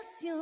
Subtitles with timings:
[0.00, 0.36] estación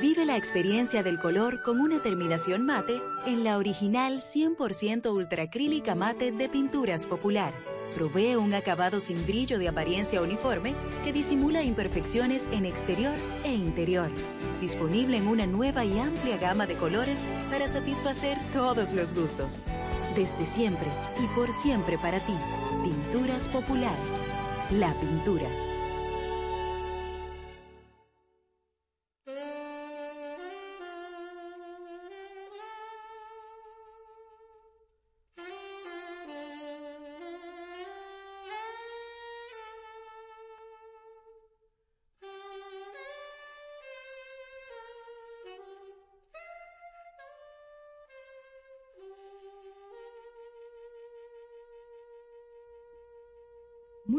[0.00, 6.32] Vive la experiencia del color con una terminación mate en la original 100% ultracrílica mate
[6.32, 7.54] de Pinturas Popular.
[7.94, 10.74] Provee un acabado sin brillo de apariencia uniforme
[11.04, 14.10] que disimula imperfecciones en exterior e interior.
[14.60, 19.62] Disponible en una nueva y amplia gama de colores para satisfacer todos los gustos.
[20.16, 20.88] Desde siempre
[21.22, 22.34] y por siempre para ti.
[22.82, 23.94] Pinturas Popular.
[24.70, 25.65] La pintura.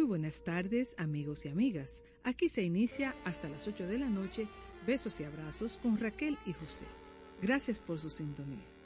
[0.08, 2.03] Buenas tardes amigos y amigas.
[2.23, 4.47] Aquí se inicia hasta las 8 de la noche
[4.88, 6.86] Besos y Abrazos con Raquel y José.
[7.41, 8.77] Gracias por su sintonía.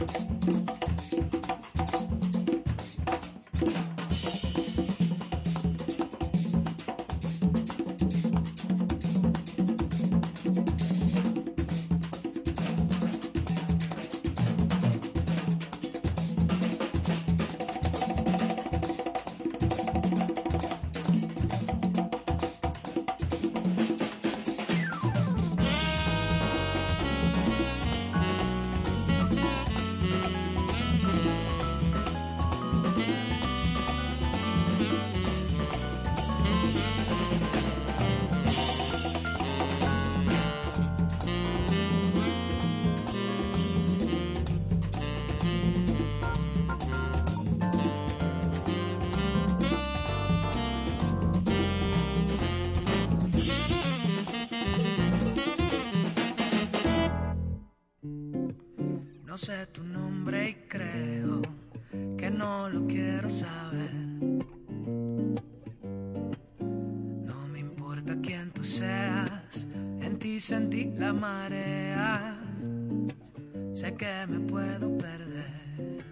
[0.00, 0.79] うん。
[71.12, 72.38] Marea.
[73.74, 76.04] Sé que me puedo perder.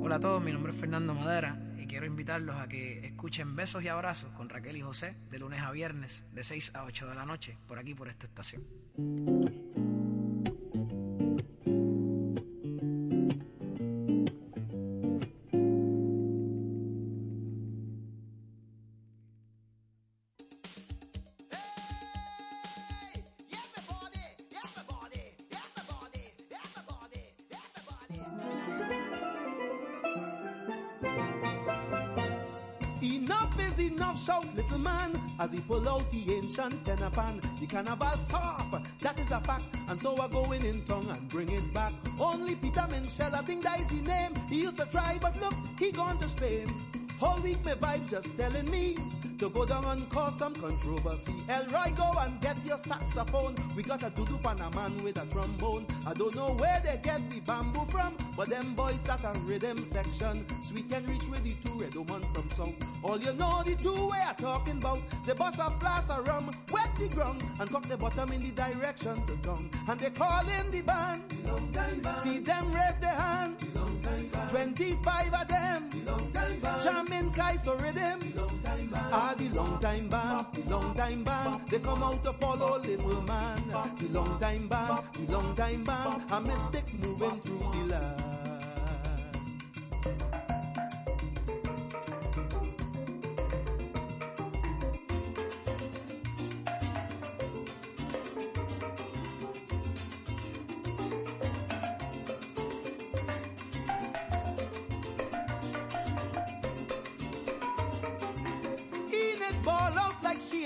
[0.00, 3.84] Hola a todos, mi nombre es Fernando Madera y quiero invitarlos a que escuchen Besos
[3.84, 7.14] y Abrazos con Raquel y José de lunes a viernes de 6 a 8 de
[7.14, 8.62] la noche por aquí por esta estación.
[37.10, 37.40] Tenor pan.
[37.60, 39.64] The carnival soft, that is a fact.
[39.88, 41.92] And so we're going in tongue and bring it back.
[42.18, 44.32] Only Peter Minshell, I think that is his name.
[44.48, 46.66] He used to try, but look, he gone to Spain.
[47.20, 48.96] Whole week my vibes just telling me
[49.40, 51.34] to go down and cause some controversy.
[51.50, 53.54] Elroy, go and get your saxophone.
[53.76, 55.86] We got a doodoo pan a man with a trombone.
[56.06, 59.84] I don't know where they get the bamboo from, but them boys that a rhythm
[59.84, 60.46] section.
[60.64, 62.74] Sweet can reach with the two red woman from south.
[63.02, 65.00] All you know the two we are talking about.
[65.26, 68.50] The boss a blast a rum, wet the ground, and cock the bottom in the
[68.50, 69.70] direction to come.
[69.88, 71.22] And they call in the band.
[71.72, 73.56] The See them raise their hand.
[73.58, 75.90] The 25 of them.
[75.90, 78.20] The Jamming Kaiser rhythm.
[79.12, 81.60] Ah, the long time band, the long time band.
[81.68, 83.62] They come out to follow little man.
[83.98, 86.22] The long time band, the long time band.
[86.30, 88.30] A mystic moving through the land.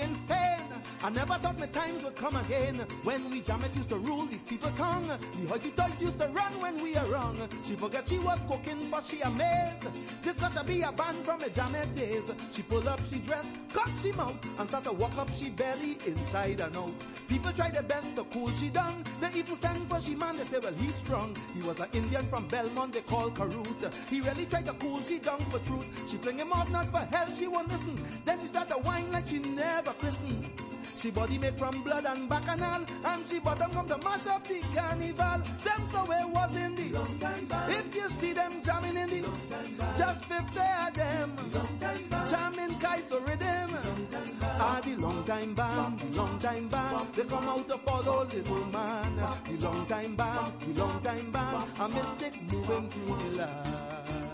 [0.01, 0.64] and say
[1.05, 2.77] I never thought my times would come again.
[3.03, 5.05] When we jam it used to rule these people tongue.
[5.05, 7.37] The hoity toys used to run when we are wrong.
[7.63, 9.85] She forget she was cooking, but she amazed.
[10.23, 12.23] This gotta be a band from a jam days.
[12.51, 15.95] She pull up, she dress, cock she mouth, and start to walk up she belly
[16.07, 16.93] inside and out.
[17.27, 19.03] People try their best to cool she down.
[19.21, 21.35] They even send for she man, they say, well, he's strong.
[21.53, 23.93] He was an Indian from Belmont, they call Karut.
[24.09, 25.85] He really tried to cool she down for truth.
[26.09, 27.93] She fling him off, not for hell, she won't listen.
[28.25, 30.49] Then she start to whine like she never christened.
[30.97, 34.59] She body made from blood and bacchanal, and she bottom come to mash up the
[34.73, 35.41] carnival.
[35.63, 37.47] Them so it was in the long time.
[37.67, 39.97] If you see them jamming in the long time back.
[39.97, 42.29] just of them long time back.
[42.29, 43.69] jamming Kaiser rhythm.
[44.57, 47.13] Ah, the long time band, the long time band.
[47.13, 49.15] They come out to follow little man.
[49.43, 51.65] The long time band, the long time band.
[51.79, 54.24] A mystic moving through the land.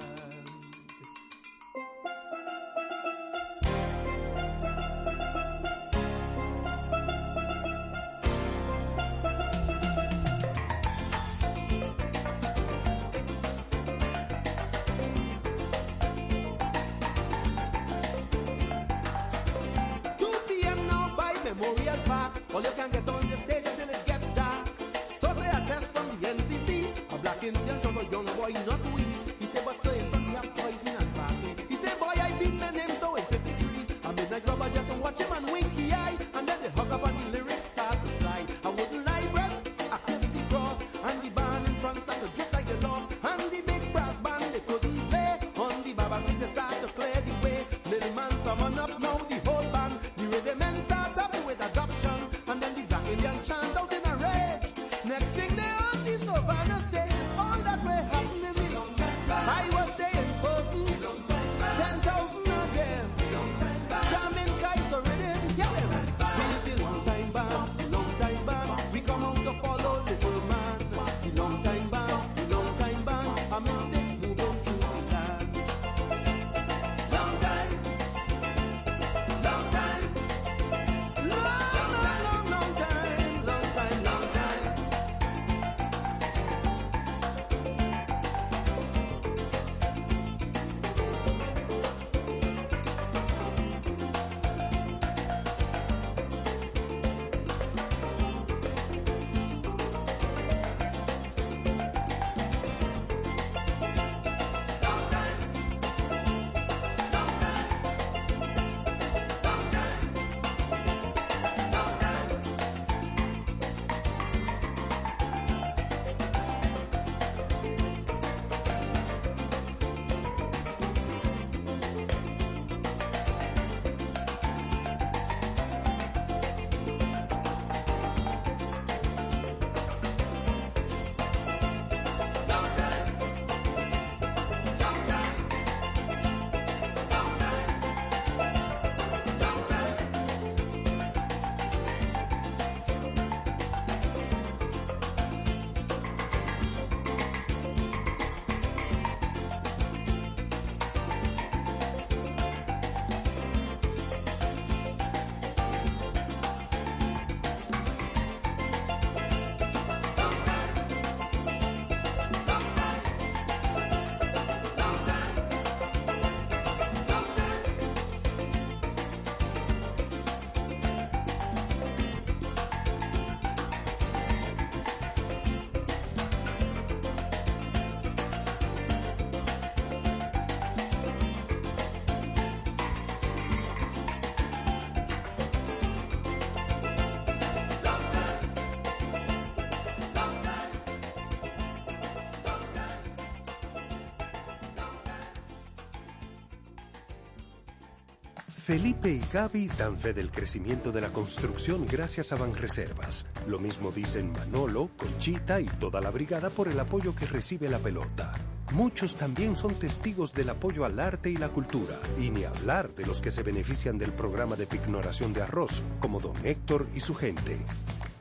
[198.71, 203.25] Felipe y Gaby dan fe del crecimiento de la construcción gracias a Banreservas.
[203.45, 207.79] Lo mismo dicen Manolo, Conchita y toda la brigada por el apoyo que recibe la
[207.79, 208.31] pelota.
[208.71, 213.05] Muchos también son testigos del apoyo al arte y la cultura, y ni hablar de
[213.05, 217.13] los que se benefician del programa de pignoración de arroz, como don Héctor y su
[217.13, 217.65] gente.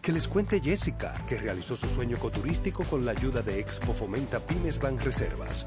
[0.02, 4.40] Que les cuente Jessica, que realizó su sueño ecoturístico con la ayuda de Expo Fomenta
[4.40, 5.66] Pymes Banreservas.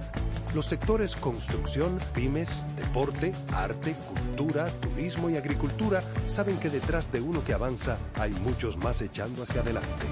[0.55, 2.63] Los sectores construcción, pymes,
[2.93, 8.77] deporte, arte, cultura, turismo y agricultura saben que detrás de uno que avanza hay muchos
[8.77, 10.05] más echando hacia adelante.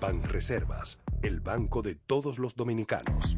[0.00, 3.36] Banreservas, el banco de todos los dominicanos.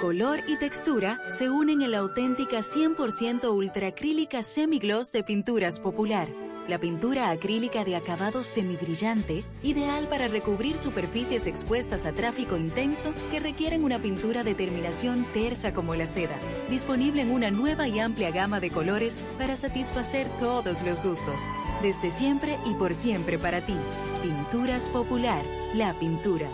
[0.00, 6.78] Color y textura se unen en la auténtica 100% ultracrílica semigloss de Pinturas Popular la
[6.78, 13.84] pintura acrílica de acabado semibrillante, ideal para recubrir superficies expuestas a tráfico intenso que requieren
[13.84, 16.36] una pintura de terminación tersa como la seda.
[16.68, 21.42] Disponible en una nueva y amplia gama de colores para satisfacer todos los gustos.
[21.82, 23.76] Desde siempre y por siempre para ti.
[24.22, 26.48] Pinturas Popular, la pintura.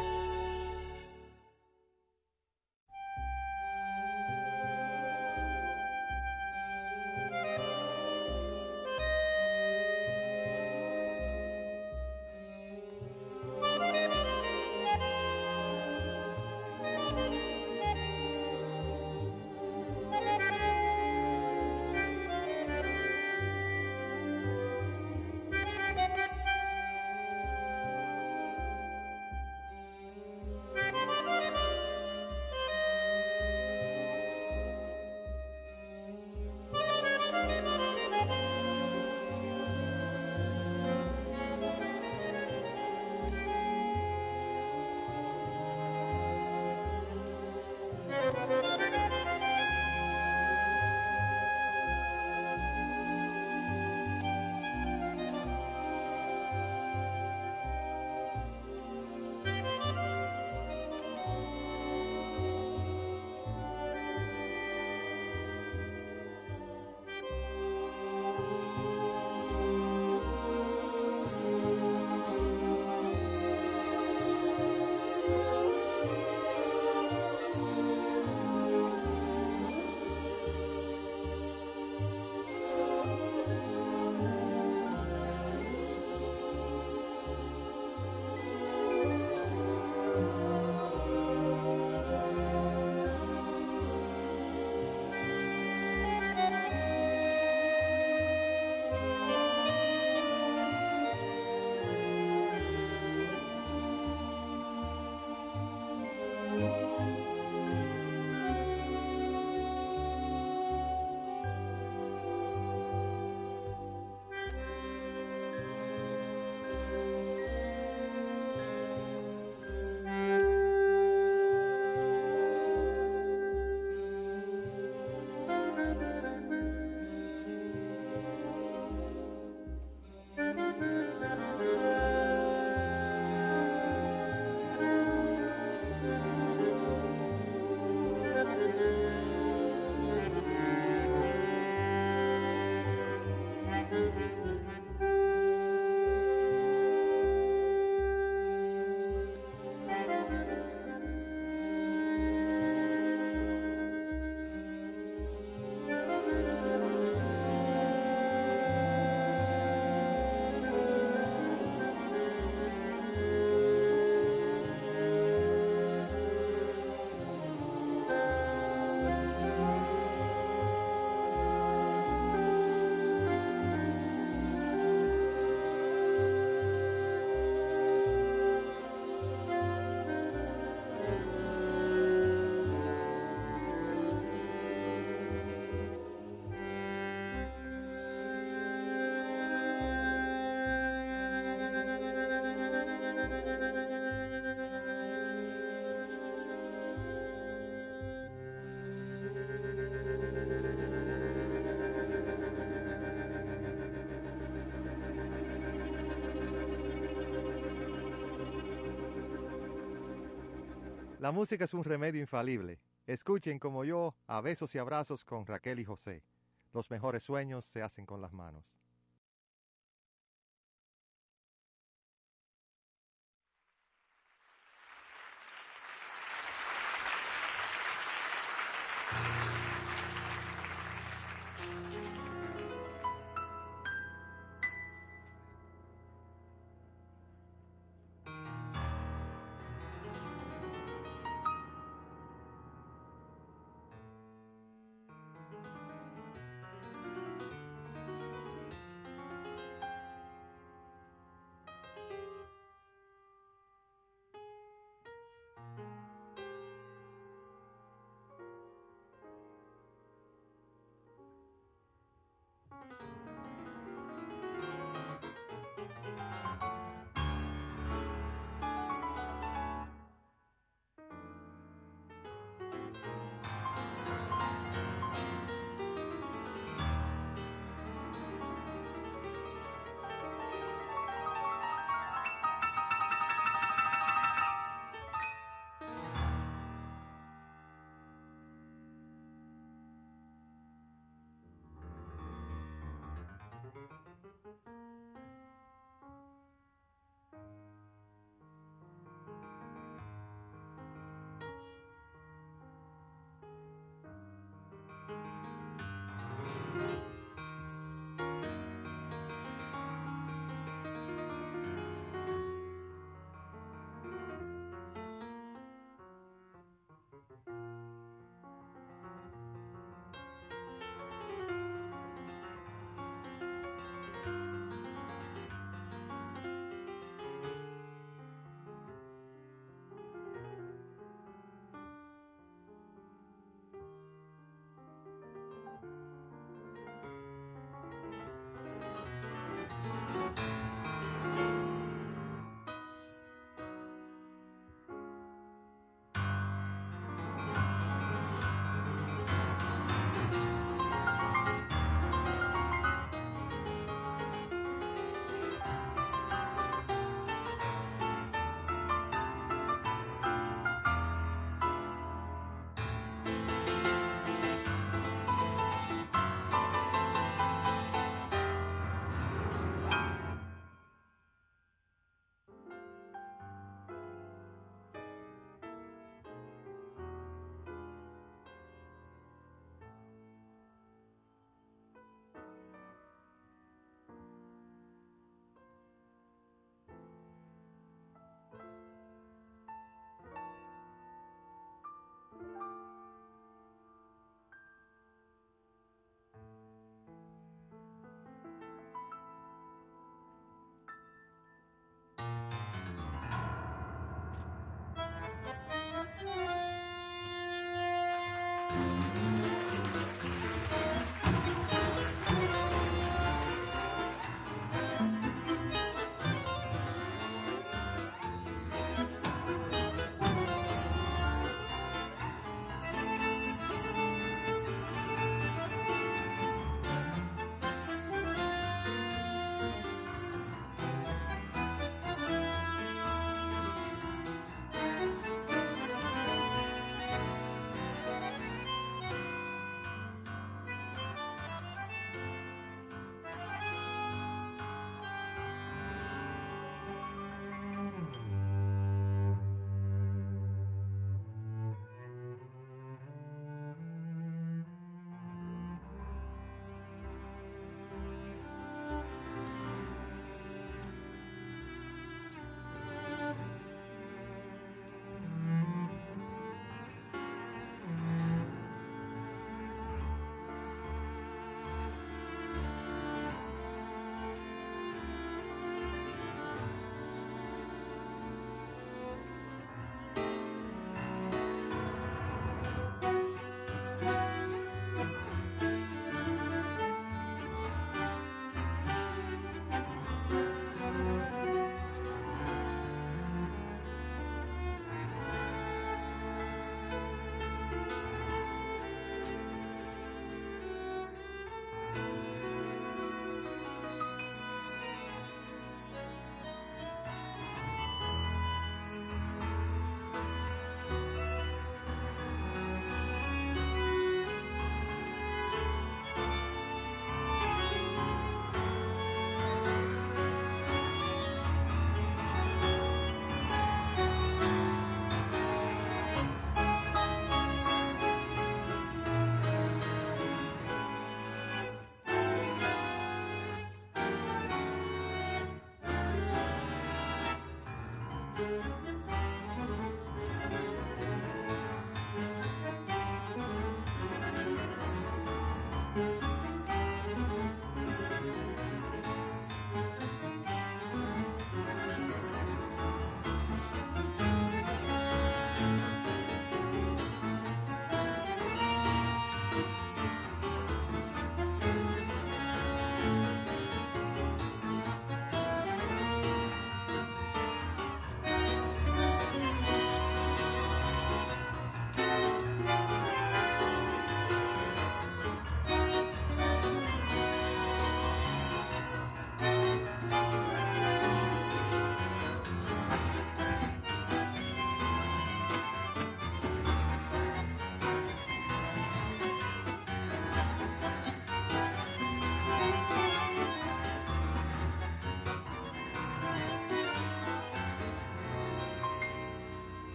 [211.22, 212.80] La música es un remedio infalible.
[213.06, 216.24] Escuchen como yo a besos y abrazos con Raquel y José.
[216.72, 218.81] Los mejores sueños se hacen con las manos.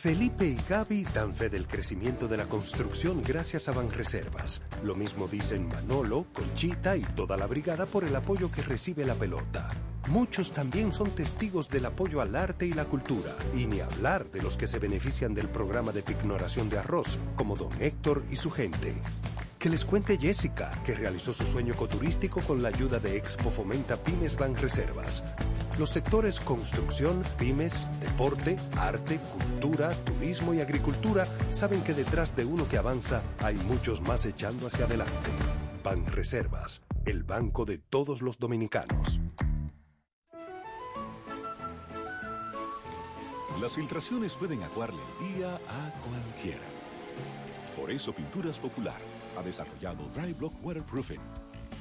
[0.00, 4.62] Felipe y Gaby dan fe del crecimiento de la construcción gracias a Banreservas.
[4.84, 9.16] Lo mismo dicen Manolo, Conchita y toda la brigada por el apoyo que recibe la
[9.16, 9.68] pelota.
[10.06, 14.40] Muchos también son testigos del apoyo al arte y la cultura, y ni hablar de
[14.40, 18.52] los que se benefician del programa de pignoración de arroz, como don Héctor y su
[18.52, 19.02] gente.
[19.58, 23.96] Que les cuente Jessica, que realizó su sueño ecoturístico con la ayuda de Expo Fomenta
[23.96, 25.24] Pymes Banreservas.
[25.78, 32.68] Los sectores construcción, pymes, deporte, arte, cultura, turismo y agricultura saben que detrás de uno
[32.68, 35.30] que avanza hay muchos más echando hacia adelante.
[35.84, 39.20] Banreservas, el banco de todos los dominicanos.
[43.60, 46.66] Las filtraciones pueden acuarle el día a cualquiera.
[47.76, 48.98] Por eso Pinturas Popular
[49.38, 51.20] ha desarrollado Dry Block Waterproofing,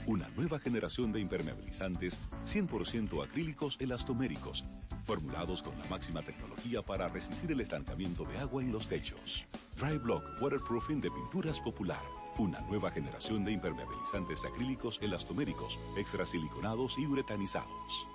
[0.08, 4.66] una nueva generación de impermeabilizantes 100% acrílicos elastoméricos,
[5.04, 9.46] formulados con la máxima tecnología para resistir el estancamiento de agua en los techos.
[9.78, 12.02] Dry Block Waterproofing de Pinturas Popular,
[12.38, 18.08] una nueva generación de impermeabilizantes acrílicos elastoméricos, extrasiliconados y uretanizados.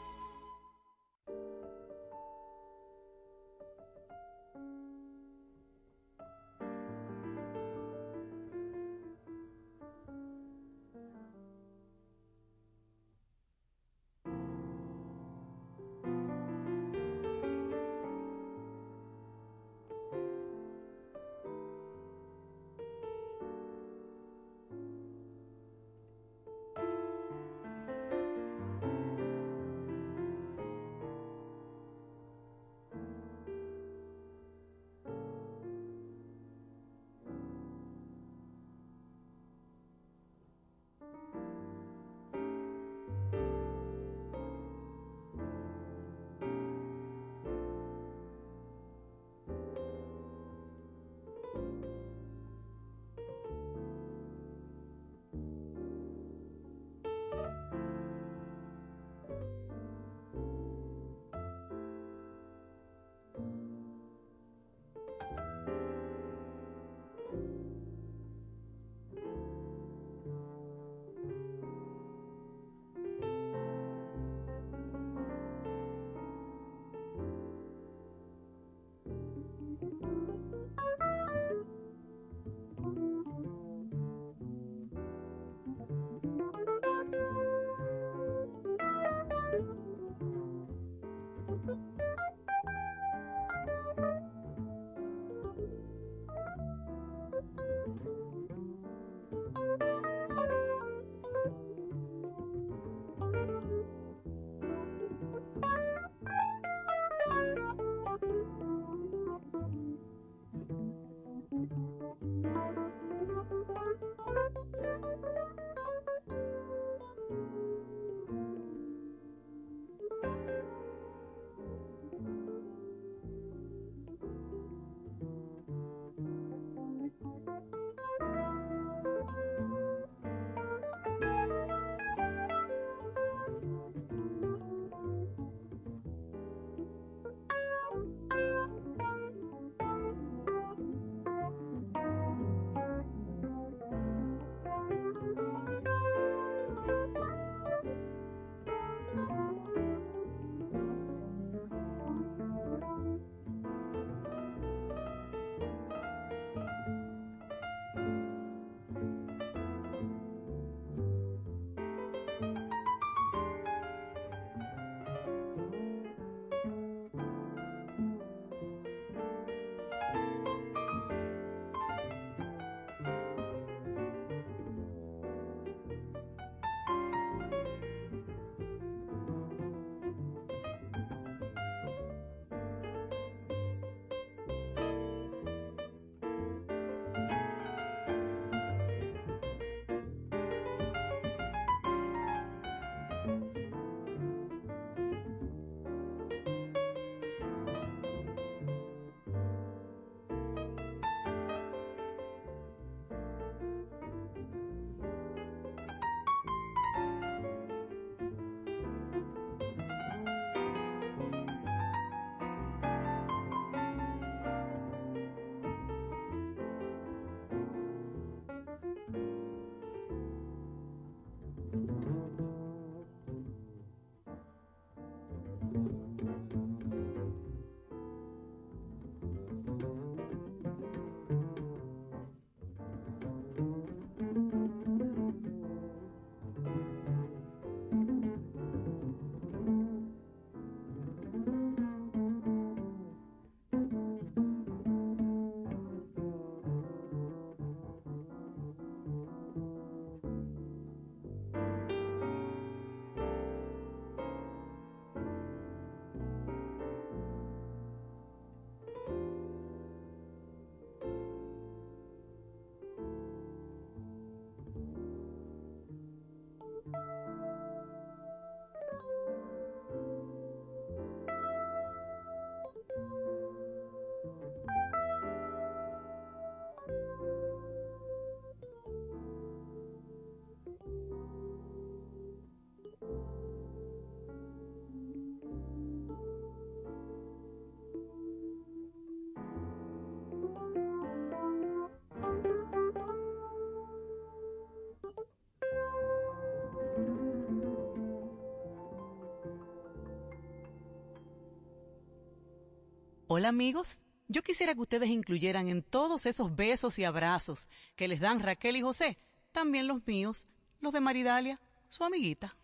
[303.34, 308.20] Hola amigos, yo quisiera que ustedes incluyeran en todos esos besos y abrazos que les
[308.20, 309.16] dan Raquel y José,
[309.52, 310.46] también los míos,
[310.82, 311.58] los de Maridalia,
[311.88, 312.54] su amiguita.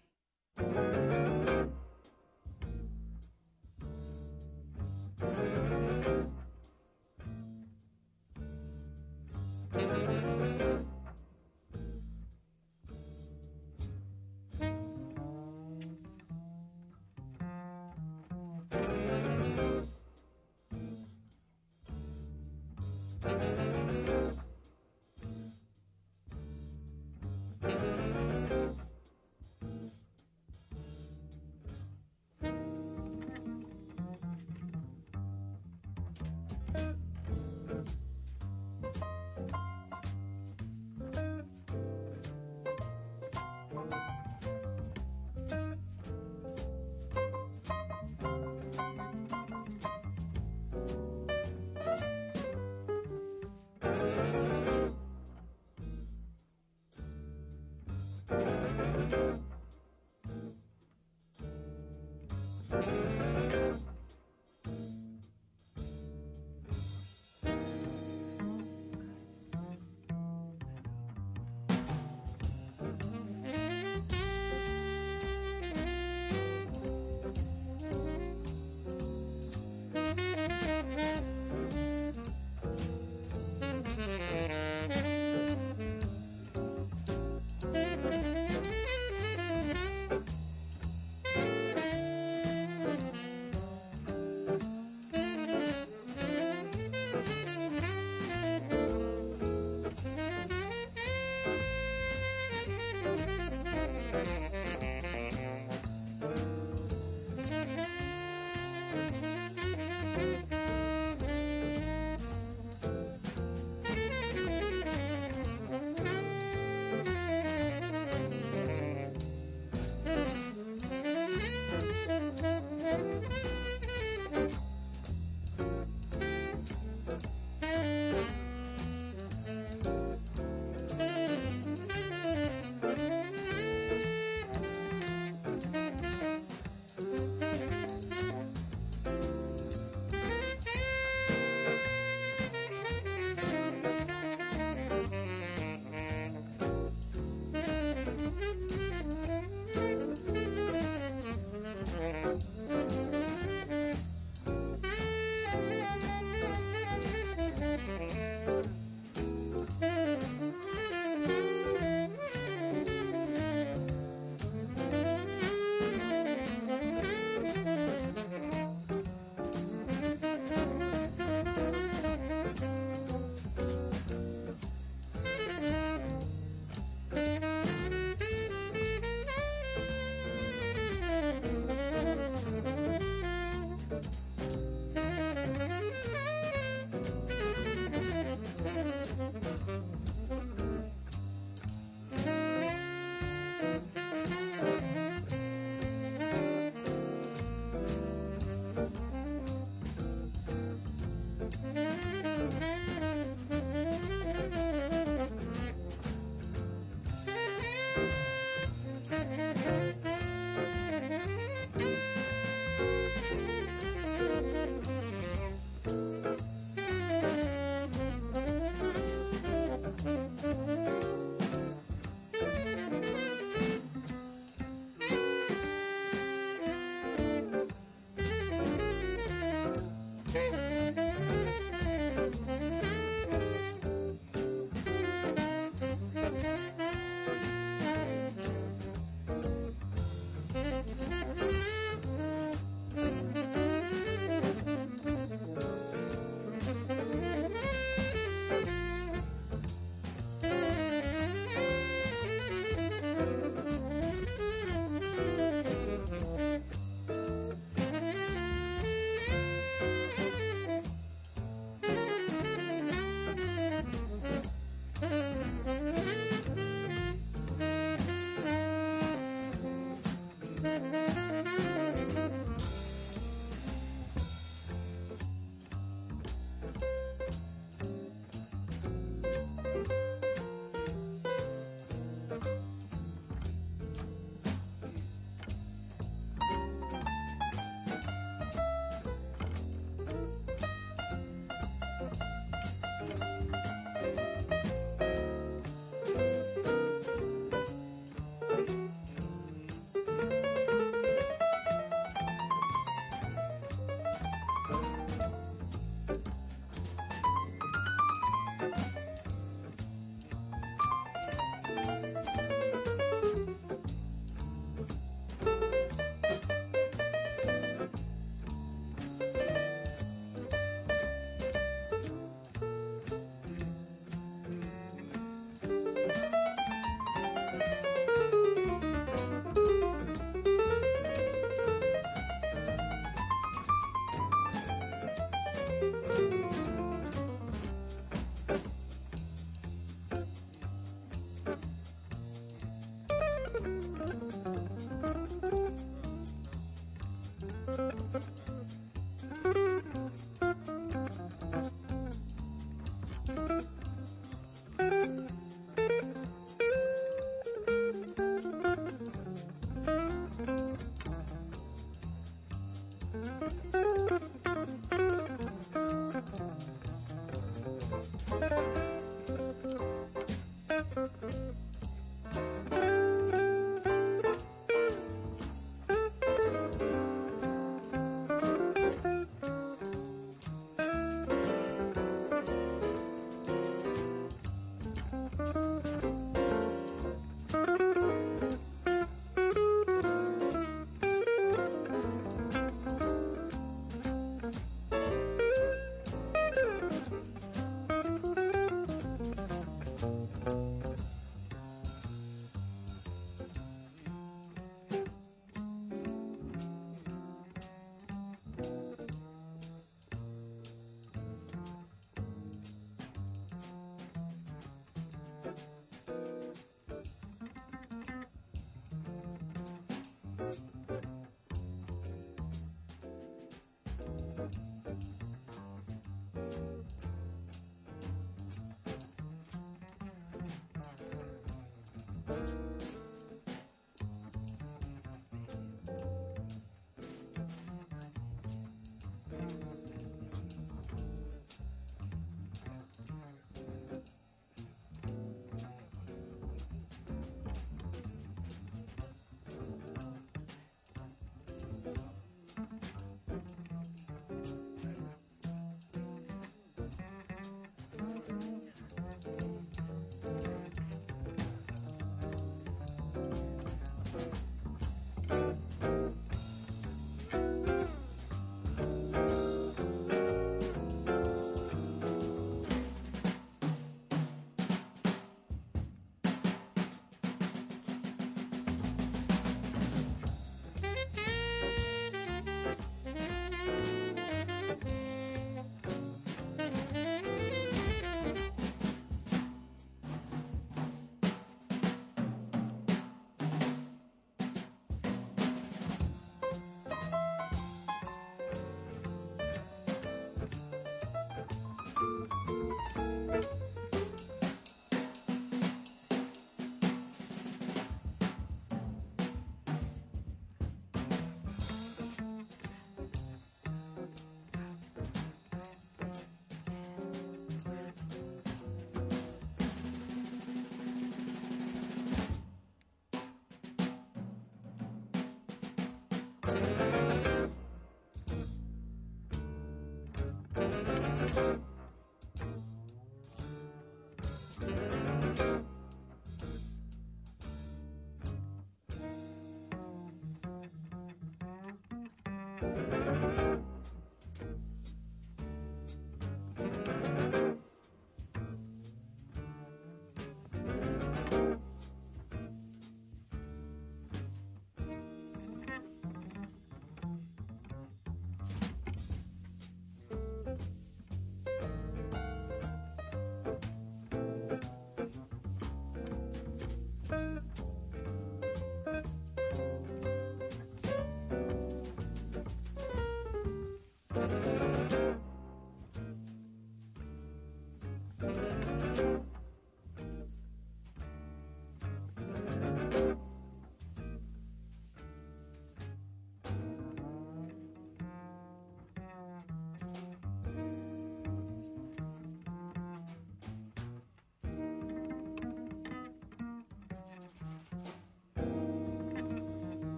[62.81, 63.19] Mm-hmm.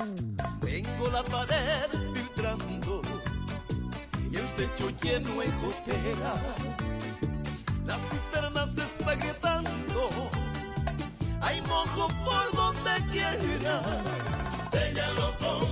[0.00, 3.02] Tengo la pared filtrando
[4.30, 6.34] y el techo lleno de gotera.
[7.84, 10.08] Las cisternas se está gritando,
[11.42, 13.82] hay mojo por donde quiera.
[14.70, 15.69] Séllalo con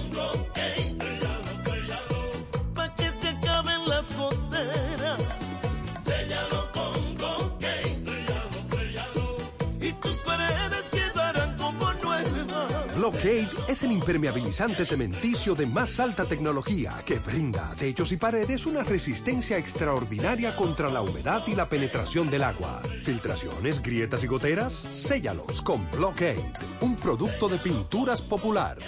[13.18, 18.64] Blockade es el impermeabilizante cementicio de más alta tecnología que brinda a techos y paredes
[18.64, 22.80] una resistencia extraordinaria contra la humedad y la penetración del agua.
[23.02, 28.78] Filtraciones, grietas y goteras, séllalos con Blockade, un producto de pinturas popular.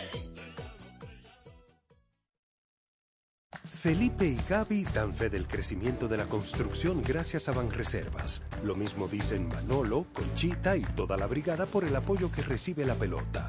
[3.81, 8.43] Felipe y Gaby dan fe del crecimiento de la construcción gracias a Banreservas.
[8.63, 12.95] Lo mismo dicen Manolo, Conchita y toda la brigada por el apoyo que recibe la
[12.95, 13.49] pelota.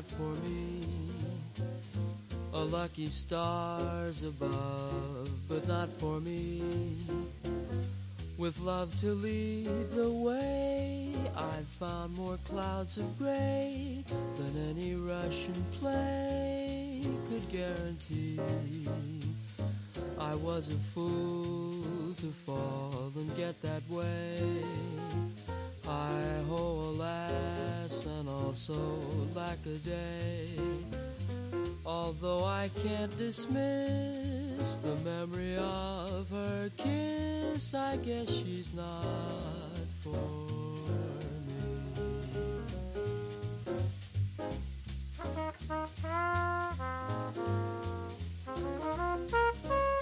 [0.00, 0.80] Not for me.
[2.54, 6.62] A lucky stars above, but not for me.
[8.38, 14.02] With love to lead the way, I've found more clouds of gray
[14.38, 18.40] than any Russian play could guarantee.
[20.18, 24.64] I was a fool to fall and get that way.
[25.86, 28.74] I ho, alas, and also
[29.34, 30.48] lack a day.
[31.84, 38.94] Although I can't dismiss the memory of her kiss, I guess she's not
[40.02, 40.50] for
[48.52, 49.96] I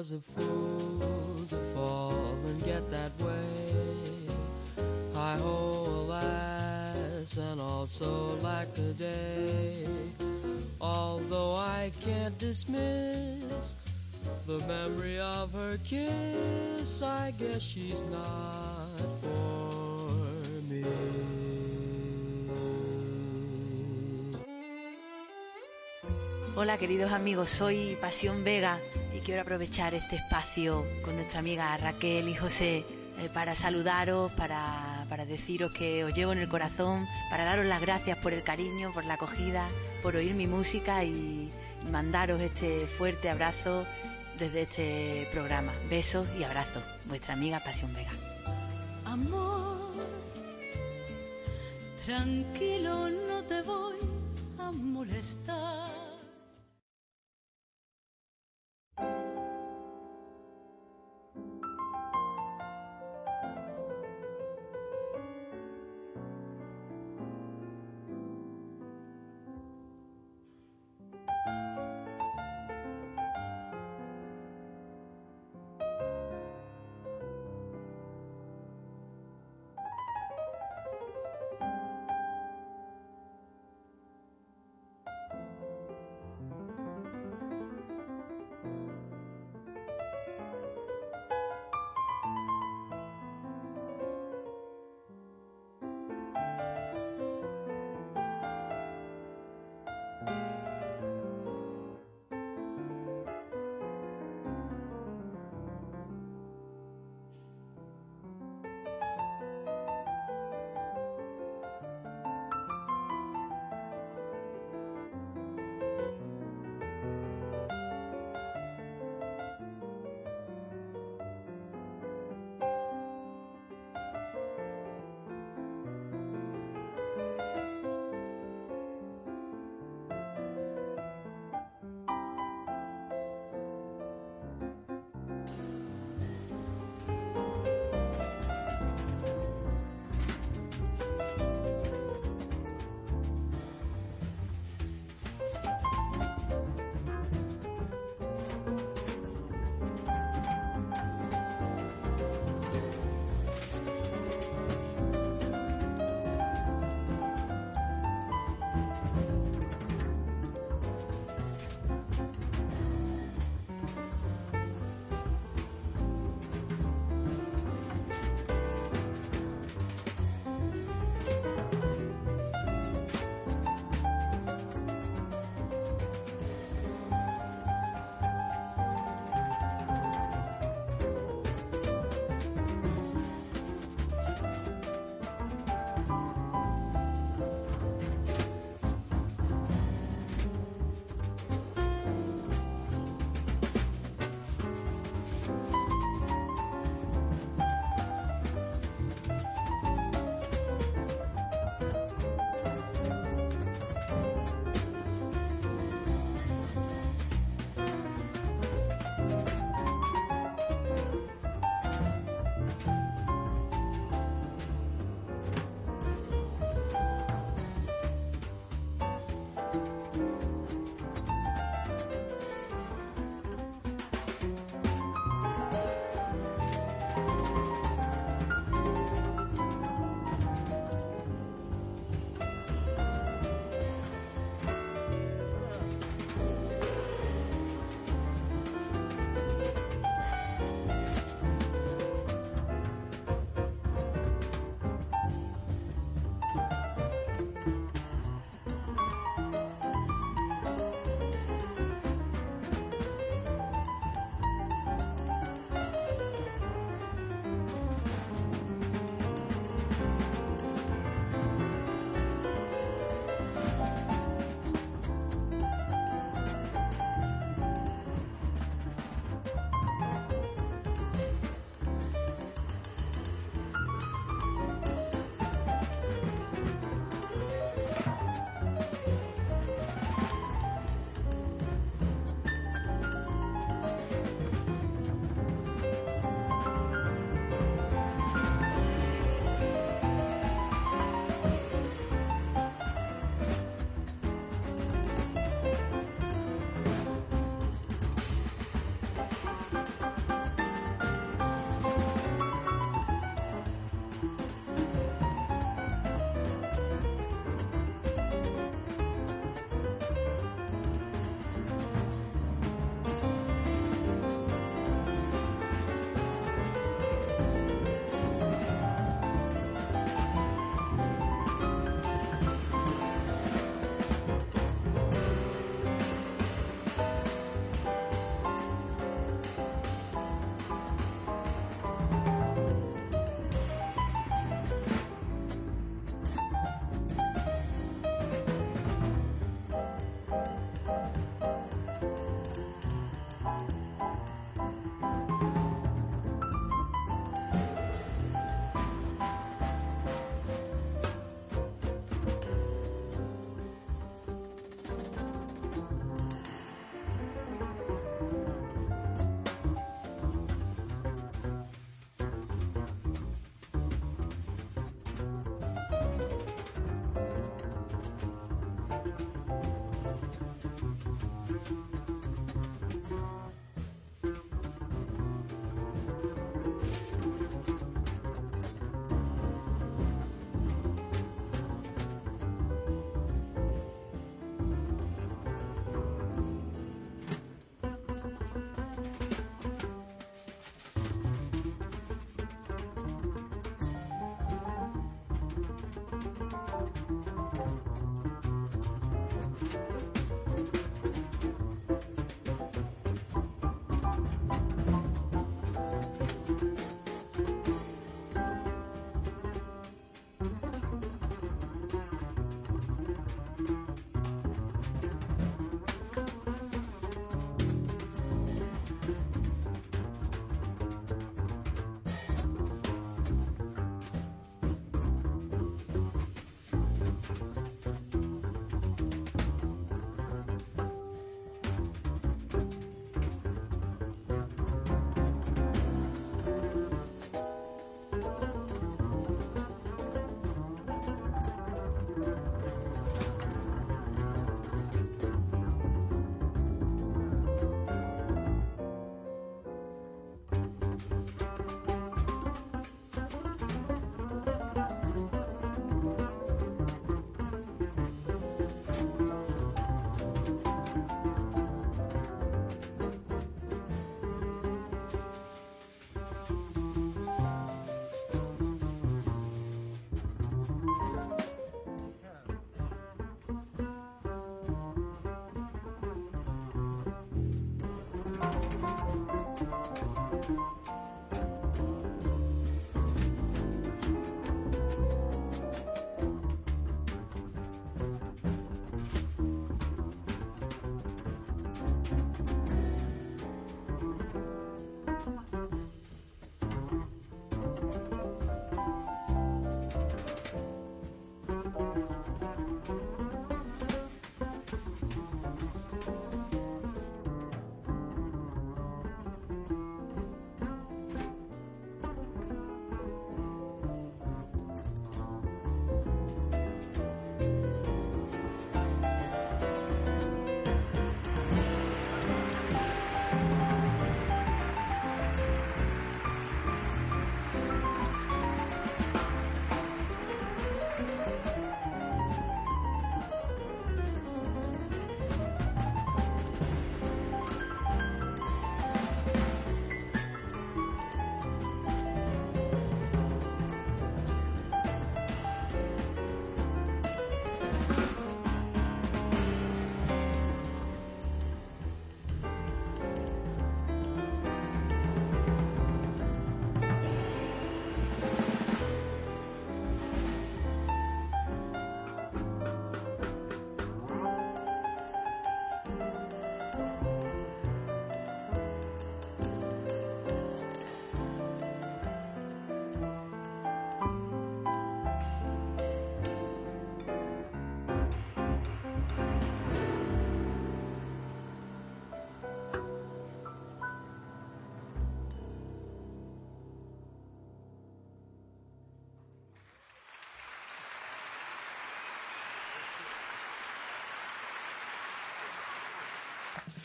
[0.00, 4.24] was a fool to fall and get that way.
[5.12, 9.86] Hi ho, alas, and also lack a day.
[10.80, 13.76] Although I can't dismiss
[14.46, 20.24] the memory of her kiss, I guess she's not for
[20.70, 20.82] me.
[26.54, 28.80] Hola queridos amigos, soy Pasión Vega
[29.24, 32.84] quiero aprovechar este espacio con nuestra amiga Raquel y José
[33.18, 37.80] eh, para saludaros, para, para deciros que os llevo en el corazón, para daros las
[37.80, 39.68] gracias por el cariño, por la acogida,
[40.02, 41.50] por oír mi música y
[41.90, 43.86] mandaros este fuerte abrazo
[44.38, 45.72] desde este programa.
[45.88, 46.82] Besos y abrazos.
[47.06, 48.12] Vuestra amiga Pasión Vega.
[49.04, 49.92] Amor,
[52.04, 53.96] tranquilo, no te voy
[54.58, 56.09] a molestar.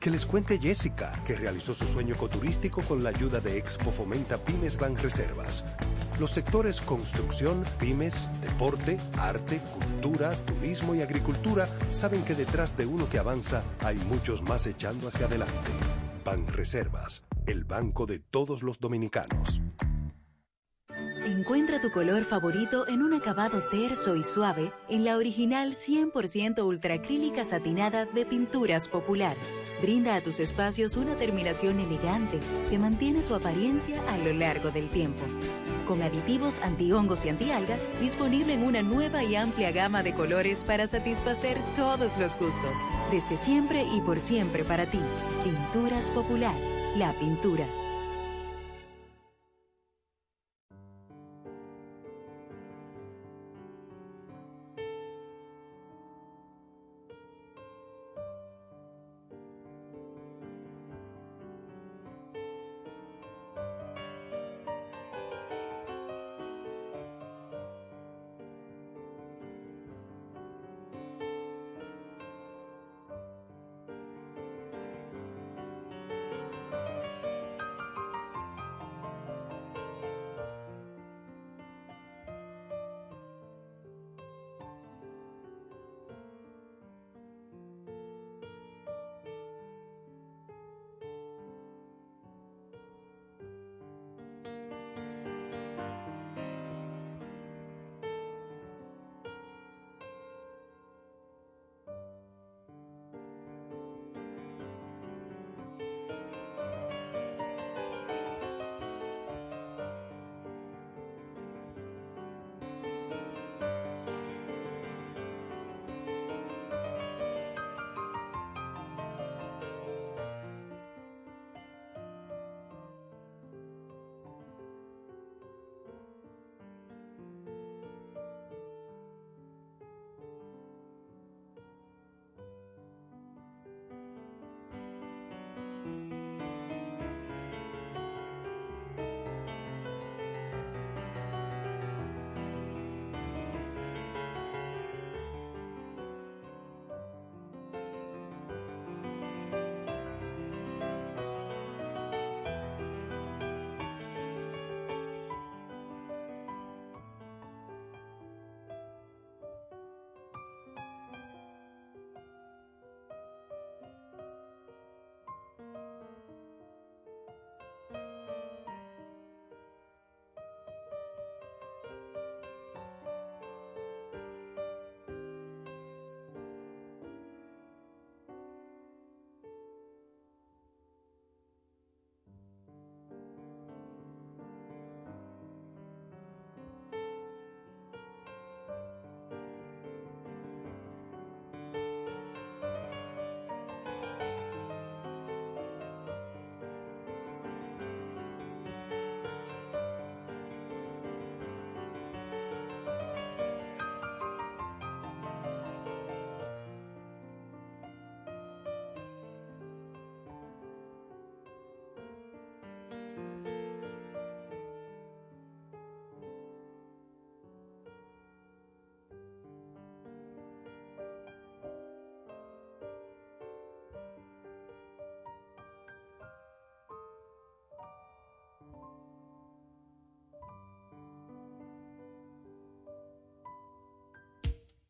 [0.00, 4.38] Que les cuente Jessica, que realizó su sueño ecoturístico con la ayuda de Expo Fomenta
[4.38, 5.64] Pymes Banreservas.
[6.20, 13.08] Los sectores construcción, pymes, deporte, arte, cultura, turismo y agricultura saben que detrás de uno
[13.08, 15.70] que avanza hay muchos más echando hacia adelante.
[16.24, 19.60] Banreservas, el banco de todos los dominicanos.
[21.24, 27.44] Encuentra tu color favorito en un acabado terso y suave en la original 100% ultracrílica
[27.44, 29.36] satinada de Pinturas Popular.
[29.80, 34.88] Brinda a tus espacios una terminación elegante que mantiene su apariencia a lo largo del
[34.88, 35.22] tiempo.
[35.86, 40.86] Con aditivos antihongos y antialgas, disponible en una nueva y amplia gama de colores para
[40.86, 42.78] satisfacer todos los gustos.
[43.10, 45.00] Desde siempre y por siempre para ti.
[45.44, 46.56] Pinturas Popular.
[46.96, 47.66] La pintura.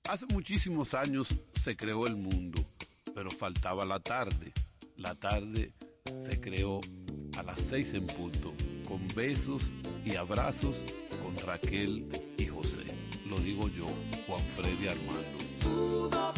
[0.09, 1.29] Hace muchísimos años
[1.63, 2.65] se creó el mundo,
[3.15, 4.55] pero faltaba la tarde.
[4.97, 5.75] La tarde
[6.25, 6.81] se creó
[7.37, 8.55] a las seis en punto,
[8.89, 9.65] con besos
[10.07, 10.77] y abrazos
[11.23, 12.87] con Raquel y José.
[13.29, 13.85] Lo digo yo,
[14.27, 16.38] Juan Freddy Armando.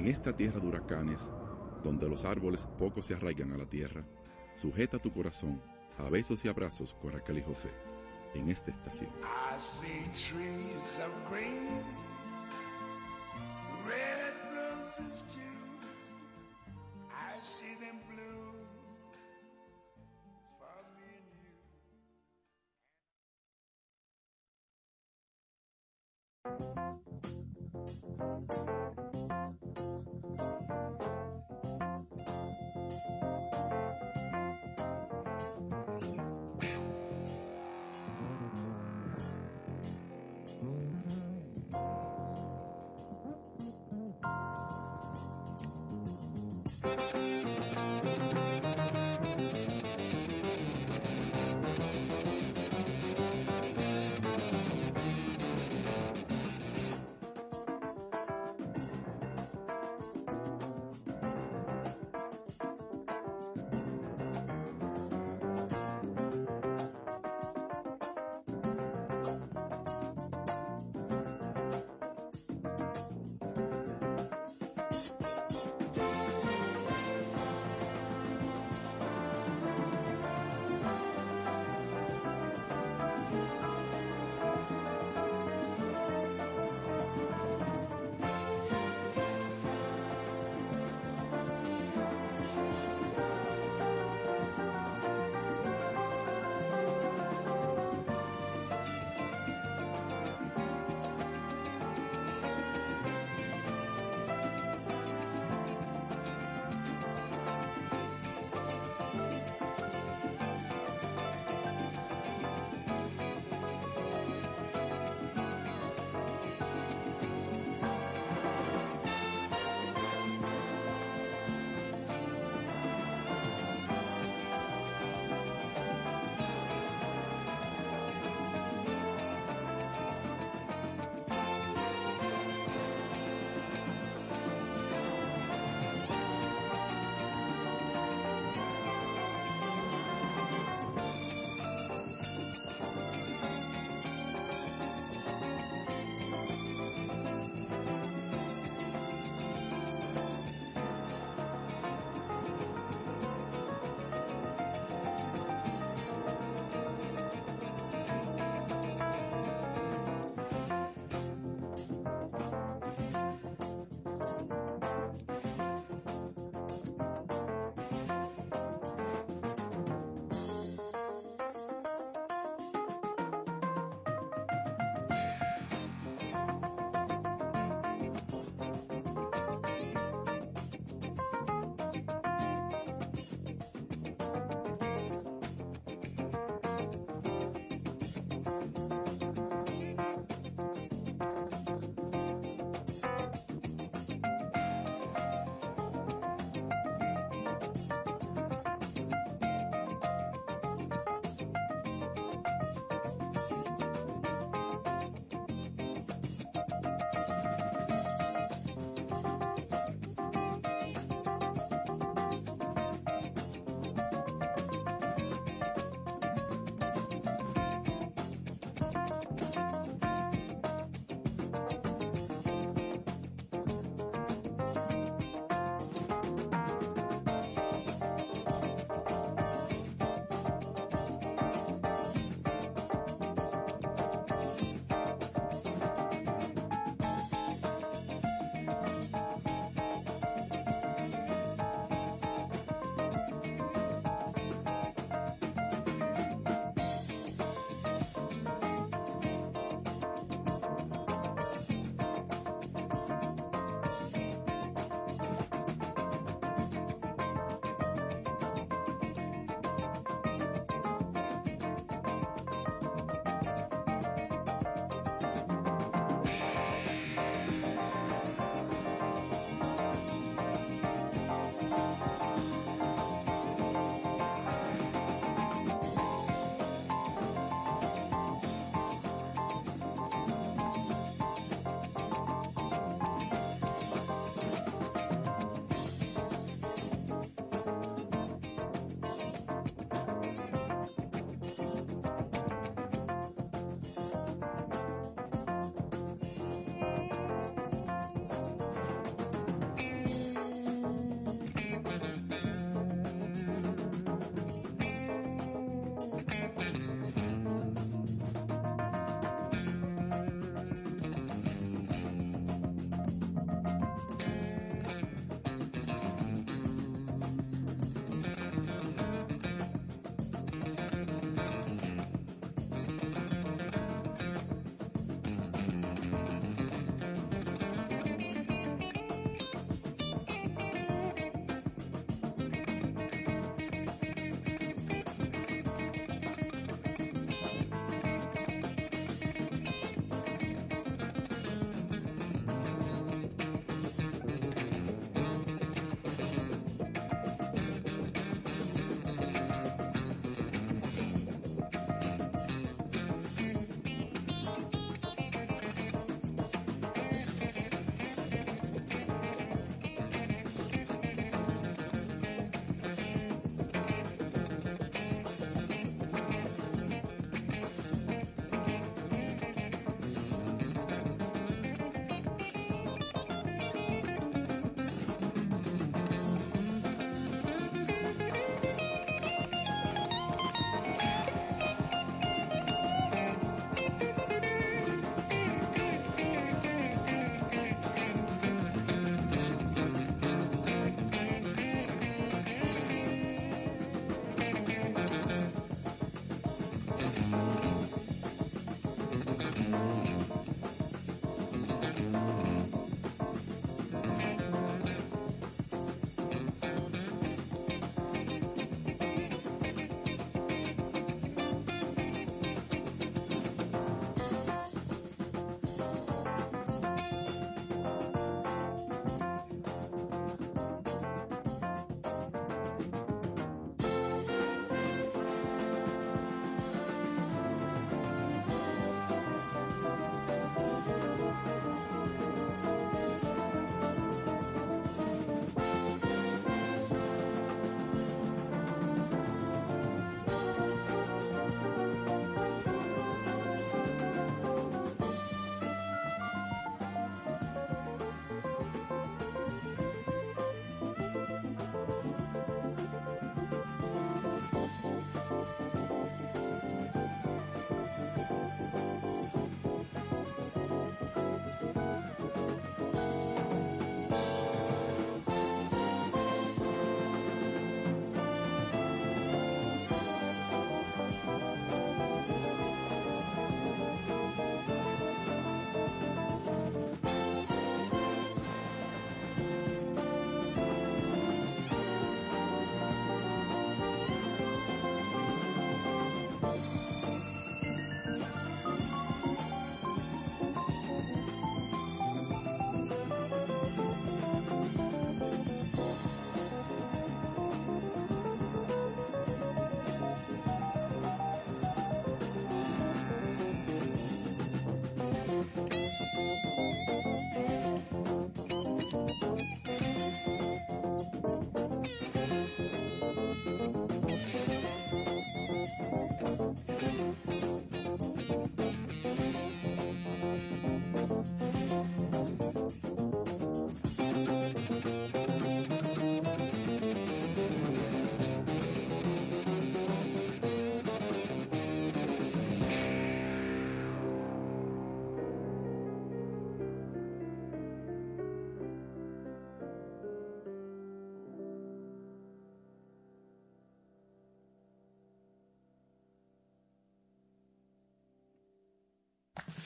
[0.00, 1.30] En esta tierra de huracanes,
[1.82, 4.02] donde los árboles poco se arraigan a la tierra,
[4.56, 5.60] sujeta tu corazón
[5.98, 7.68] a besos y abrazos con Raquel y José
[8.32, 9.10] en esta estación.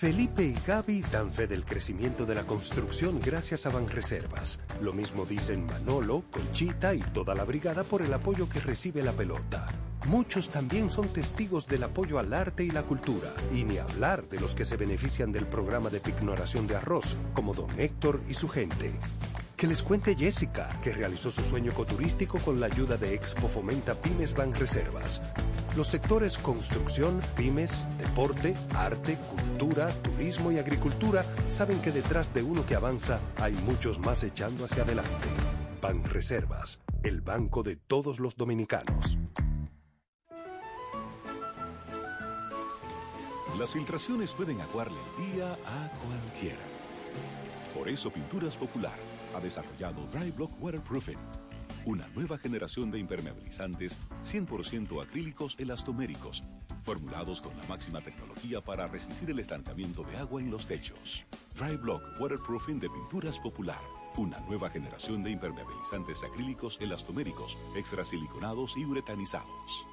[0.05, 4.60] Felipe y Gaby dan fe del crecimiento de la construcción gracias a Banreservas.
[4.82, 9.12] Lo mismo dicen Manolo, Conchita y toda la brigada por el apoyo que recibe la
[9.12, 9.64] pelota.
[10.05, 14.40] Muchos también son testigos del apoyo al arte y la cultura, y ni hablar de
[14.40, 18.51] los que se benefician del programa de pignoración de arroz, como don Héctor y su
[18.51, 18.93] gente.
[19.56, 23.94] Que les cuente Jessica, que realizó su sueño ecoturístico con la ayuda de Expo Fomenta
[23.94, 25.22] Pymes Banreservas.
[25.76, 32.64] Los sectores construcción, pymes, deporte, arte, cultura, turismo y agricultura saben que detrás de uno
[32.64, 35.28] que avanza hay muchos más echando hacia adelante.
[35.82, 39.18] Banreservas, el banco de todos los dominicanos.
[43.59, 46.62] Las filtraciones pueden aguarle el día a cualquiera.
[47.76, 48.96] Por eso Pinturas Popular
[49.34, 51.18] ha desarrollado Dry Block Waterproofing,
[51.86, 56.43] una nueva generación de impermeabilizantes 100% acrílicos elastoméricos,
[56.82, 61.24] formulados con la máxima tecnología para resistir el estancamiento de agua en los techos.
[61.59, 63.82] Dry Block Waterproofing de Pinturas Popular,
[64.16, 69.86] una nueva generación de impermeabilizantes acrílicos elastoméricos, extrasiliconados y uretanizados.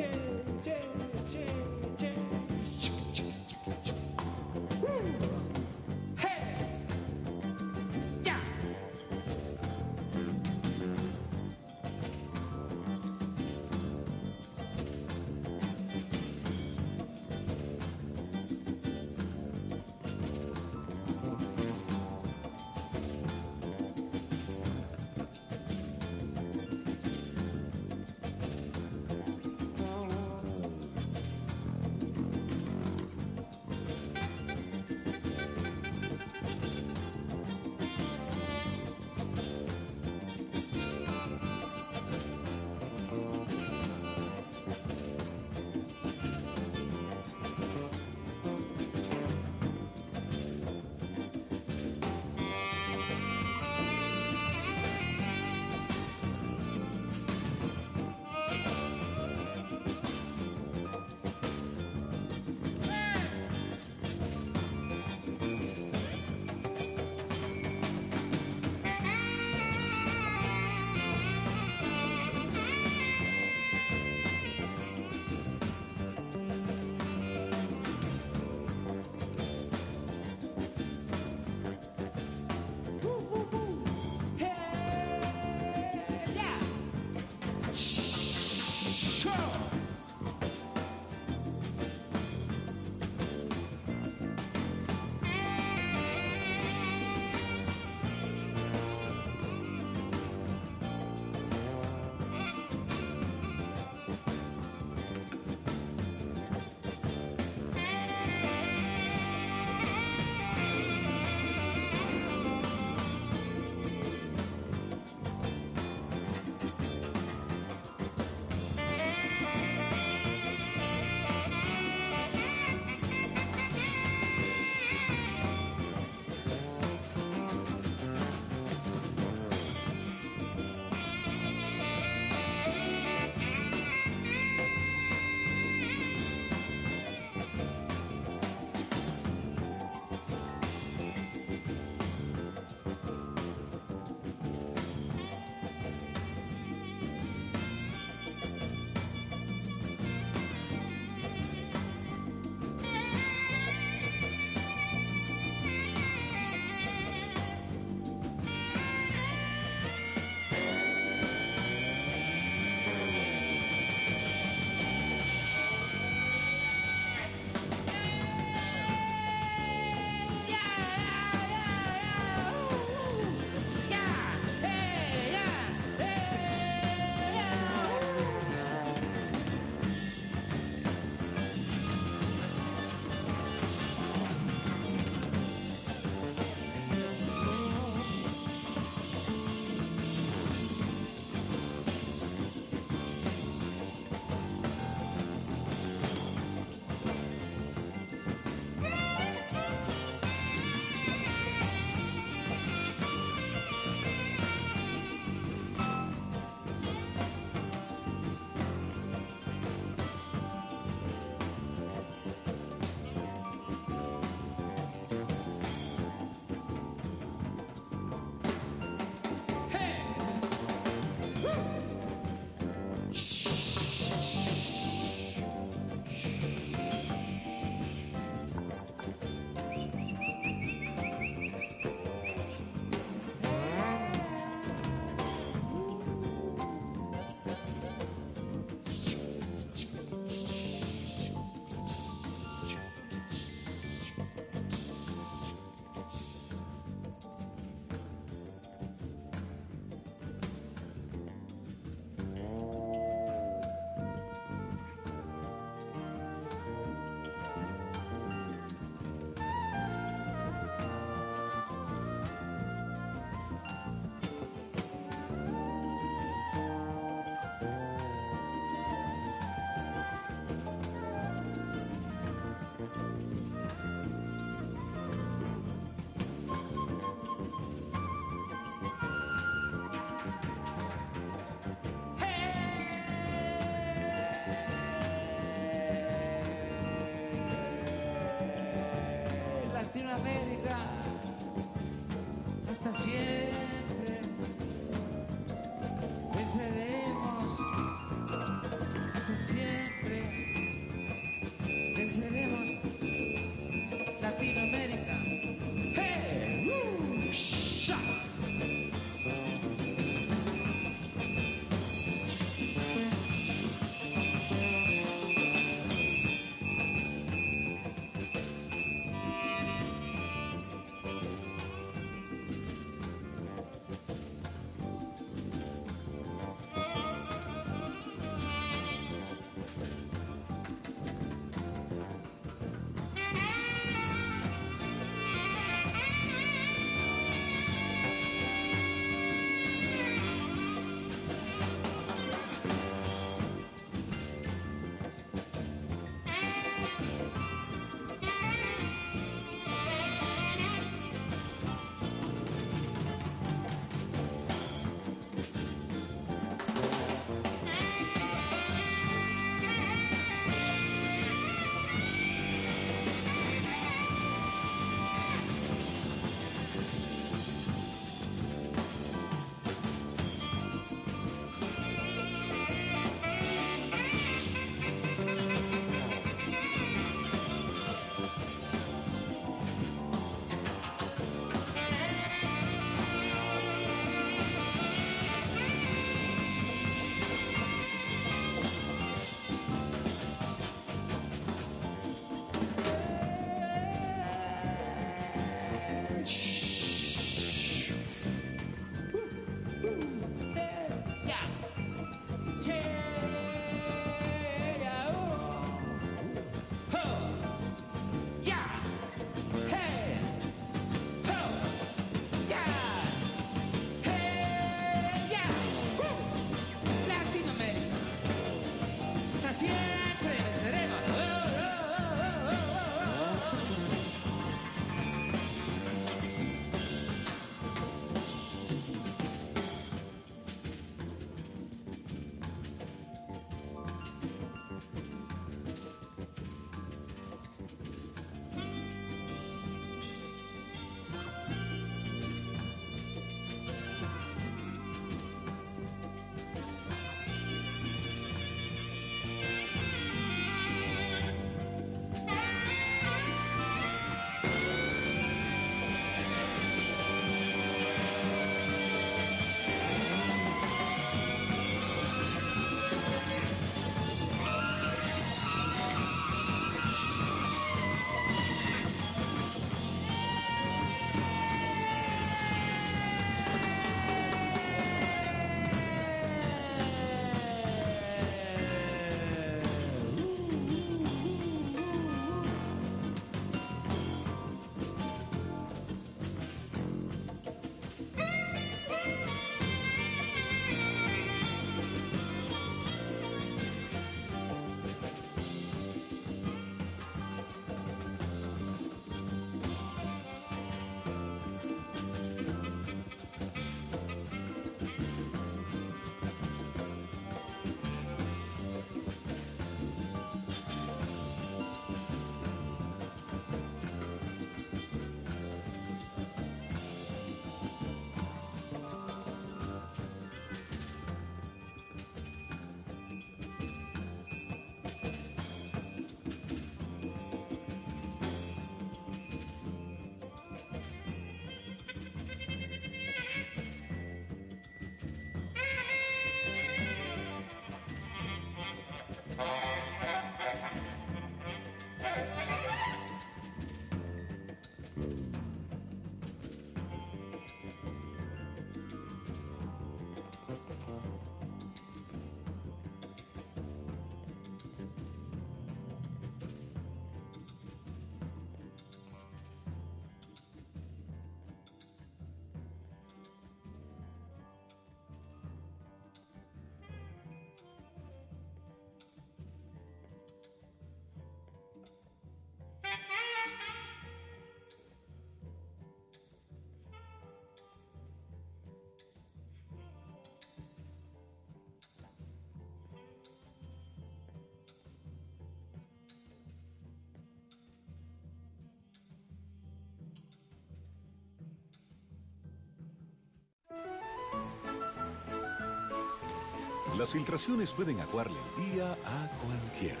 [596.98, 600.00] Las filtraciones pueden acuarle el día a cualquiera.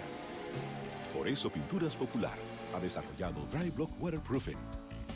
[1.12, 2.38] Por eso Pinturas Popular
[2.72, 4.58] ha desarrollado Dry Block Waterproofing,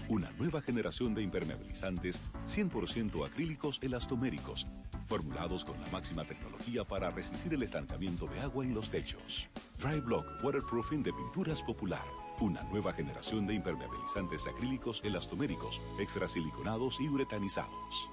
[0.09, 4.67] una nueva generación de impermeabilizantes 100% acrílicos elastoméricos,
[5.07, 9.47] formulados con la máxima tecnología para resistir el estancamiento de agua en los techos.
[9.81, 12.05] Dry Block Waterproofing de Pinturas Popular,
[12.41, 18.08] una nueva generación de impermeabilizantes acrílicos elastoméricos, extrasiliconados y uretanizados.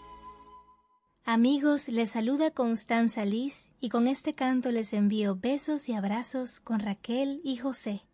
[1.36, 6.80] Amigos, les saluda Constanza Liz y con este canto les envío besos y abrazos con
[6.80, 8.05] Raquel y José.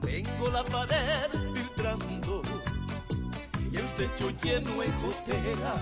[0.00, 2.42] Tengo la pared filtrando
[3.70, 5.74] y el techo lleno de gotera.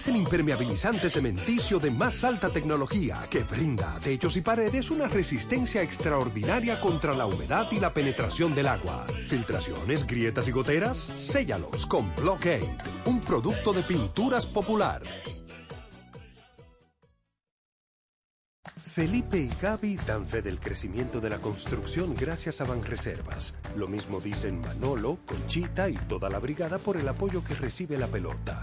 [0.00, 5.08] Es el impermeabilizante cementicio de más alta tecnología que brinda a techos y paredes una
[5.08, 9.04] resistencia extraordinaria contra la humedad y la penetración del agua.
[9.28, 12.74] Filtraciones, grietas y goteras, séllalos con Blockade,
[13.04, 15.02] un producto de pinturas popular.
[18.94, 23.54] Felipe y Gaby dan fe del crecimiento de la construcción gracias a Banreservas.
[23.76, 28.06] Lo mismo dicen Manolo, Conchita y toda la brigada por el apoyo que recibe la
[28.06, 28.62] pelota.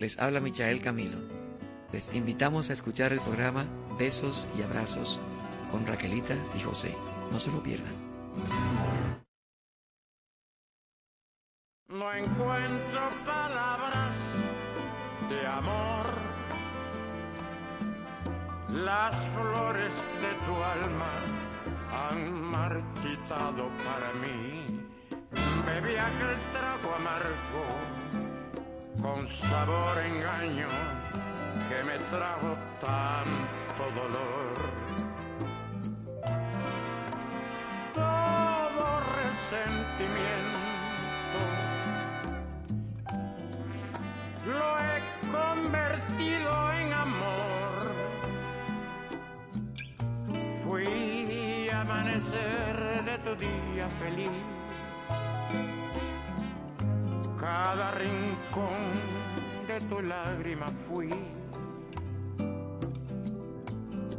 [0.00, 1.18] Les habla Michael Camilo.
[1.92, 3.66] Les invitamos a escuchar el programa
[3.98, 5.20] Besos y Abrazos
[5.70, 6.94] con Raquelita y José.
[7.30, 7.99] No se lo pierdan.
[52.10, 54.30] Amanecer de tu día feliz.
[57.38, 61.08] Cada rincón de tu lágrima fui.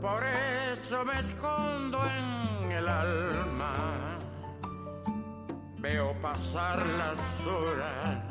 [0.01, 0.23] Por
[0.73, 4.17] eso me escondo en el alma.
[5.77, 8.23] Veo pasar las horas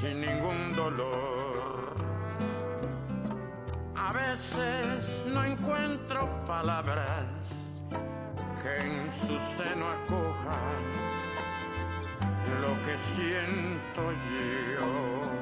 [0.00, 1.96] sin ningún dolor.
[3.94, 7.57] A veces no encuentro palabras
[8.76, 10.82] en su seno acojan
[12.60, 15.37] lo que siento yo.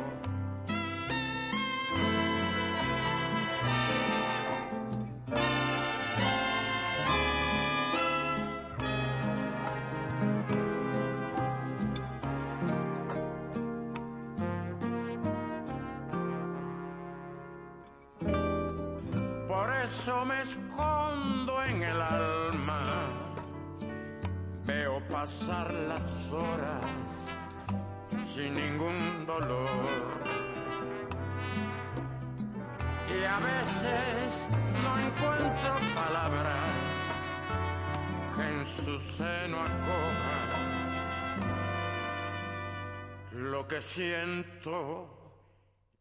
[43.96, 45.08] Siento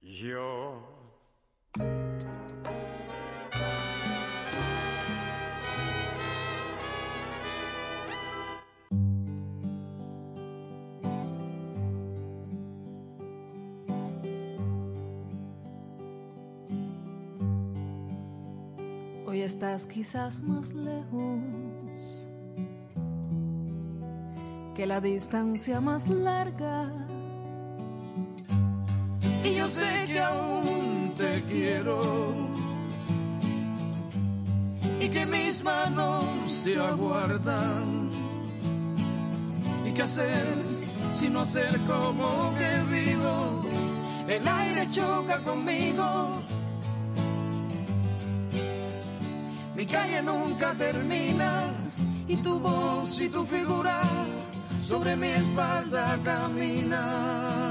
[0.01, 0.83] yo.
[19.25, 21.39] Hoy estás quizás más lejos
[24.75, 27.04] que la distancia más larga.
[29.45, 31.99] Y yo sé que aún te quiero
[34.99, 38.09] y que mis manos te aguardan.
[39.85, 40.55] ¿Y qué hacer
[41.13, 43.63] si no hacer como que vivo?
[44.27, 46.41] El aire choca conmigo.
[49.75, 51.71] Mi calle nunca termina
[52.27, 54.01] y tu voz y tu figura
[54.83, 57.64] sobre mi espalda caminan.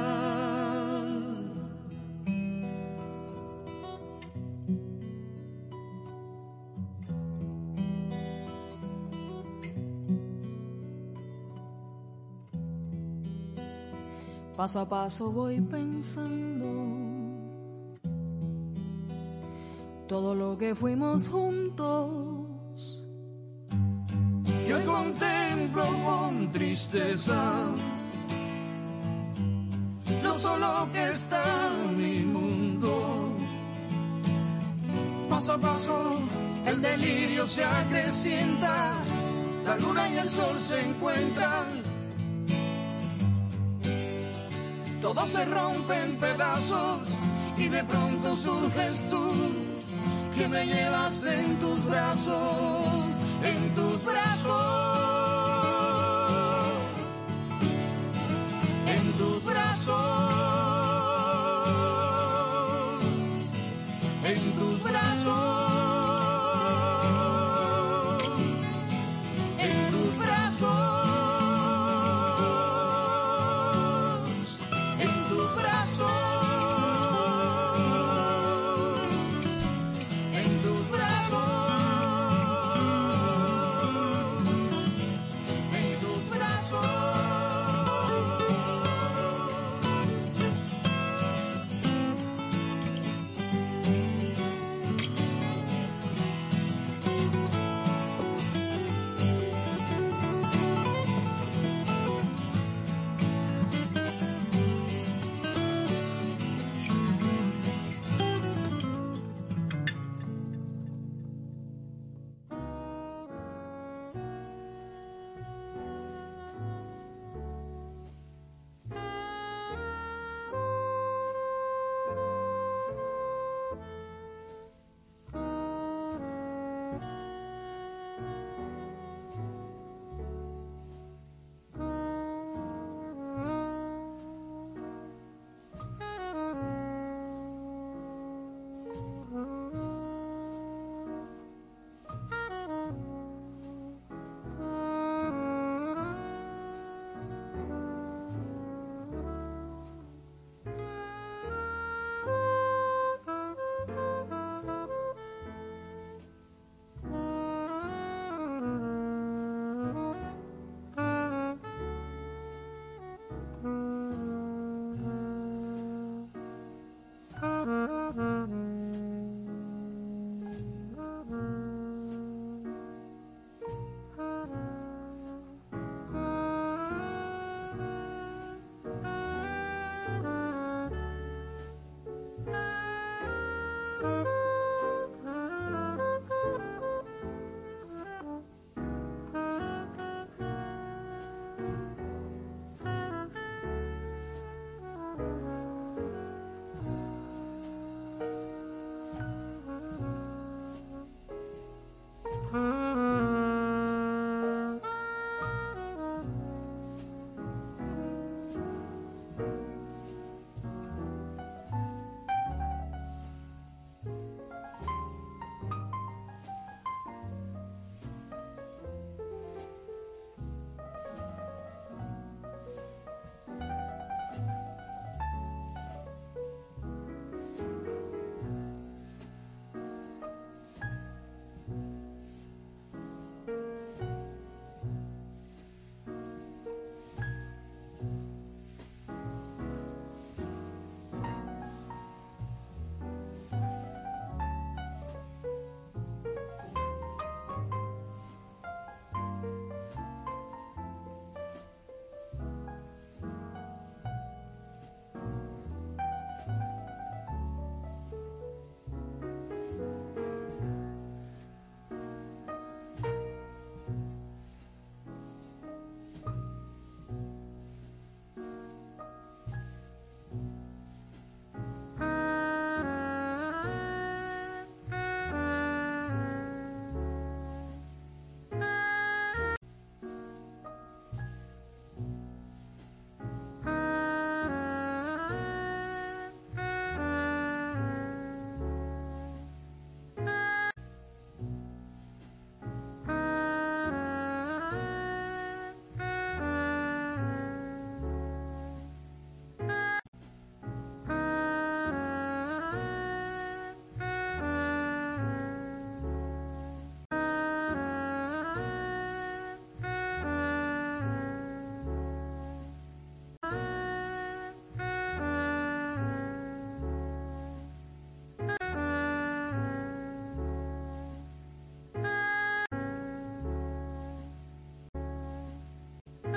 [14.64, 16.64] Paso a paso voy pensando
[20.08, 23.04] todo lo que fuimos juntos.
[24.66, 27.42] Y hoy contemplo con tristeza
[30.22, 31.44] lo solo que está
[31.94, 33.36] mi mundo.
[35.28, 36.20] Paso a paso
[36.64, 38.94] el delirio se acrecienta,
[39.66, 41.83] la luna y el sol se encuentran.
[45.04, 47.02] todo se rompe en pedazos
[47.58, 49.30] y de pronto surges tú
[50.34, 54.54] que me llevas en tus brazos, en tus brazos,
[58.86, 59.63] en tus brazos.